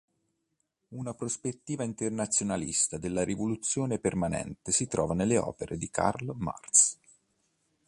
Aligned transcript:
Una 0.95 1.13
prospettiva 1.13 1.83
internazionalista 1.83 2.97
della 2.97 3.23
rivoluzione 3.23 3.99
permanente 3.99 4.71
si 4.71 4.87
trova 4.87 5.13
nelle 5.13 5.37
opere 5.37 5.77
di 5.77 5.91
Karl 5.91 6.33
Marx. 6.37 6.97